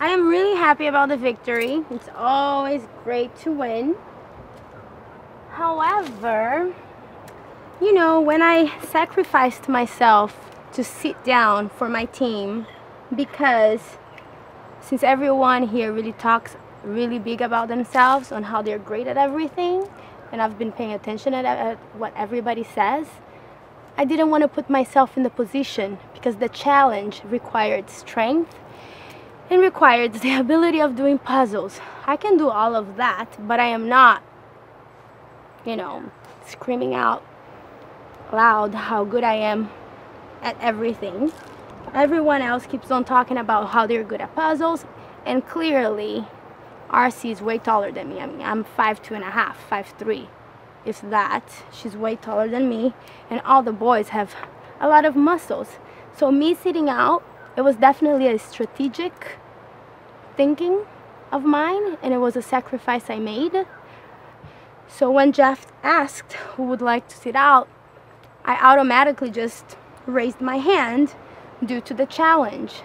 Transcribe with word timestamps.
I 0.00 0.10
am 0.10 0.28
really 0.28 0.56
happy 0.56 0.86
about 0.86 1.08
the 1.08 1.16
victory. 1.16 1.84
It's 1.90 2.08
always 2.14 2.86
great 3.02 3.36
to 3.38 3.50
win. 3.50 3.96
However, 5.50 6.72
you 7.80 7.92
know, 7.92 8.20
when 8.20 8.40
I 8.40 8.78
sacrificed 8.80 9.68
myself 9.68 10.38
to 10.74 10.84
sit 10.84 11.24
down 11.24 11.68
for 11.68 11.88
my 11.88 12.04
team 12.04 12.66
because 13.12 13.98
since 14.80 15.02
everyone 15.02 15.66
here 15.66 15.92
really 15.92 16.12
talks 16.12 16.54
really 16.84 17.18
big 17.18 17.40
about 17.40 17.66
themselves 17.66 18.30
on 18.30 18.44
how 18.44 18.62
they're 18.62 18.78
great 18.78 19.08
at 19.08 19.16
everything 19.16 19.88
and 20.30 20.40
I've 20.40 20.58
been 20.58 20.70
paying 20.70 20.92
attention 20.92 21.34
at, 21.34 21.44
at 21.44 21.76
what 21.96 22.12
everybody 22.16 22.62
says 22.62 23.08
I 23.96 24.04
didn't 24.04 24.30
want 24.30 24.42
to 24.42 24.48
put 24.48 24.70
myself 24.70 25.16
in 25.16 25.24
the 25.24 25.30
position 25.30 25.98
because 26.14 26.36
the 26.36 26.48
challenge 26.48 27.22
required 27.24 27.90
strength 27.90 28.54
and 29.50 29.60
required 29.60 30.14
the 30.14 30.34
ability 30.34 30.80
of 30.80 30.96
doing 30.96 31.18
puzzles. 31.18 31.80
I 32.06 32.16
can 32.16 32.36
do 32.36 32.48
all 32.50 32.74
of 32.74 32.96
that, 32.96 33.36
but 33.46 33.60
I 33.60 33.66
am 33.66 33.88
not, 33.88 34.22
you 35.64 35.76
know, 35.76 36.10
screaming 36.46 36.94
out 36.94 37.24
loud 38.32 38.74
how 38.74 39.04
good 39.04 39.24
I 39.24 39.34
am 39.34 39.70
at 40.42 40.60
everything. 40.60 41.32
Everyone 41.94 42.42
else 42.42 42.66
keeps 42.66 42.90
on 42.90 43.04
talking 43.04 43.38
about 43.38 43.70
how 43.70 43.86
they're 43.86 44.04
good 44.04 44.20
at 44.20 44.34
puzzles, 44.34 44.84
and 45.24 45.46
clearly, 45.46 46.26
RC 46.90 47.32
is 47.32 47.40
way 47.40 47.58
taller 47.58 47.92
than 47.92 48.08
me. 48.08 48.20
I 48.20 48.26
mean, 48.26 48.42
I'm 48.42 48.64
five 48.64 49.02
two 49.02 49.14
and 49.14 49.24
a 49.24 49.30
half, 49.30 49.58
five 49.68 49.88
three, 49.98 50.28
if 50.84 51.00
that. 51.00 51.64
She's 51.72 51.96
way 51.96 52.16
taller 52.16 52.48
than 52.48 52.68
me, 52.68 52.94
and 53.30 53.40
all 53.42 53.62
the 53.62 53.72
boys 53.72 54.08
have 54.10 54.34
a 54.80 54.88
lot 54.88 55.04
of 55.04 55.16
muscles. 55.16 55.78
So 56.16 56.30
me 56.30 56.54
sitting 56.54 56.88
out, 56.88 57.22
it 57.58 57.64
was 57.64 57.74
definitely 57.74 58.28
a 58.28 58.38
strategic 58.38 59.36
thinking 60.36 60.86
of 61.32 61.42
mine, 61.42 61.98
and 62.00 62.14
it 62.14 62.18
was 62.18 62.36
a 62.36 62.40
sacrifice 62.40 63.10
I 63.10 63.18
made. 63.18 63.66
So 64.86 65.10
when 65.10 65.32
Jeff 65.32 65.66
asked 65.82 66.34
who 66.54 66.62
would 66.62 66.80
like 66.80 67.08
to 67.08 67.16
sit 67.16 67.34
out, 67.34 67.68
I 68.44 68.54
automatically 68.62 69.32
just 69.32 69.76
raised 70.06 70.40
my 70.40 70.58
hand 70.58 71.16
due 71.66 71.80
to 71.80 71.92
the 71.92 72.06
challenge. 72.06 72.82